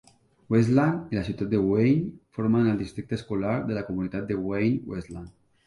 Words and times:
Westland 0.53 1.13
i 1.13 1.17
la 1.19 1.25
ciutat 1.27 1.51
de 1.51 1.59
Wayne 1.65 2.39
formen 2.39 2.71
el 2.73 2.81
districte 2.81 3.17
escolar 3.21 3.55
de 3.71 3.79
la 3.79 3.87
comunitat 3.93 4.29
de 4.33 4.43
Wayne-Westland. 4.49 5.35